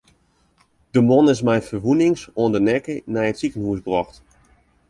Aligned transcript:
De 0.93 1.01
man 1.07 1.27
is 1.33 1.41
mei 1.47 1.61
ferwûnings 1.67 2.21
oan 2.39 2.53
de 2.53 2.61
nekke 2.67 2.95
nei 3.13 3.27
it 3.31 3.37
sikehûs 3.39 3.79
brocht. 3.85 4.15